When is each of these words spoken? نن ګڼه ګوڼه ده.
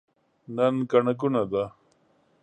نن 0.55 0.75
ګڼه 0.91 1.13
ګوڼه 1.19 1.43
ده. 1.51 1.63